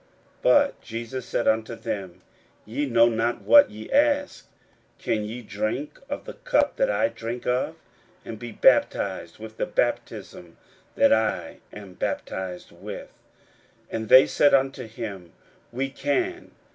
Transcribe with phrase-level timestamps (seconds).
[0.41, 2.21] 41:010:038 But Jesus said unto them,
[2.65, 4.47] Ye know not what ye ask:
[4.97, 7.75] can ye drink of the cup that I drink of?
[8.25, 10.57] and be baptized with the baptism
[10.95, 13.13] that I am baptized with?
[13.91, 15.33] 41:010:039 And they said unto him,
[15.71, 16.49] We can.